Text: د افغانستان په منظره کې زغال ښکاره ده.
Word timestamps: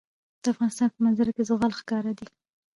د 0.41 0.45
افغانستان 0.53 0.87
په 0.93 0.99
منظره 1.05 1.31
کې 1.35 1.47
زغال 1.49 1.73
ښکاره 1.79 2.11
ده. 2.19 2.25